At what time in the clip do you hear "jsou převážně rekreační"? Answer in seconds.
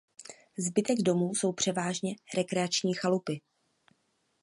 1.35-2.93